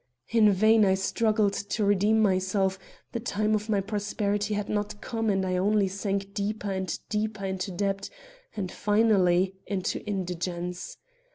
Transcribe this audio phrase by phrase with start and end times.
[0.29, 2.79] In vain I struggled to redeem myself;
[3.11, 7.45] the time of my prosperity had not come and I only sank deeper and deeper
[7.45, 8.09] into debt
[8.57, 10.97] and finally into indigence.